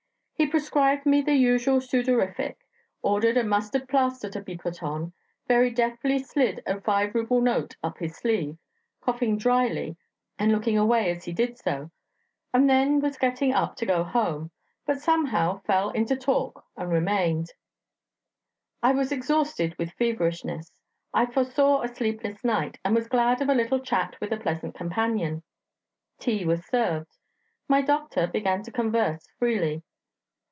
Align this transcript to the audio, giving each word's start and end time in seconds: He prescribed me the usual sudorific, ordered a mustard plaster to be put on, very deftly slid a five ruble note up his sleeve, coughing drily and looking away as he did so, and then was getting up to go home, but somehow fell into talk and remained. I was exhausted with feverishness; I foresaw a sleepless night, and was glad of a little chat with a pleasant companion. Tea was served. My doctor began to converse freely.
He 0.33 0.47
prescribed 0.47 1.05
me 1.05 1.21
the 1.21 1.35
usual 1.35 1.77
sudorific, 1.79 2.55
ordered 3.03 3.37
a 3.37 3.43
mustard 3.43 3.87
plaster 3.87 4.27
to 4.31 4.41
be 4.41 4.57
put 4.57 4.81
on, 4.81 5.13
very 5.47 5.69
deftly 5.69 6.17
slid 6.17 6.63
a 6.65 6.81
five 6.81 7.13
ruble 7.13 7.41
note 7.41 7.75
up 7.83 7.99
his 7.99 8.15
sleeve, 8.15 8.57
coughing 9.01 9.37
drily 9.37 9.97
and 10.39 10.51
looking 10.51 10.79
away 10.79 11.11
as 11.11 11.25
he 11.25 11.31
did 11.31 11.59
so, 11.59 11.91
and 12.51 12.67
then 12.67 12.99
was 13.01 13.19
getting 13.19 13.53
up 13.53 13.75
to 13.75 13.85
go 13.85 14.03
home, 14.03 14.49
but 14.83 14.99
somehow 14.99 15.61
fell 15.61 15.91
into 15.91 16.15
talk 16.15 16.65
and 16.75 16.91
remained. 16.91 17.49
I 18.81 18.93
was 18.93 19.11
exhausted 19.11 19.75
with 19.77 19.91
feverishness; 19.91 20.71
I 21.13 21.27
foresaw 21.27 21.81
a 21.83 21.87
sleepless 21.87 22.43
night, 22.43 22.79
and 22.83 22.95
was 22.95 23.07
glad 23.07 23.43
of 23.43 23.49
a 23.49 23.53
little 23.53 23.79
chat 23.79 24.17
with 24.19 24.33
a 24.33 24.37
pleasant 24.37 24.73
companion. 24.73 25.43
Tea 26.17 26.45
was 26.45 26.65
served. 26.65 27.15
My 27.69 27.83
doctor 27.83 28.25
began 28.25 28.63
to 28.63 28.71
converse 28.71 29.27
freely. 29.37 29.83